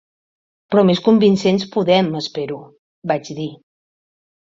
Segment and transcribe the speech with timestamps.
[0.75, 2.61] "Però més convincents podem, espero",
[3.15, 3.51] vaig dir.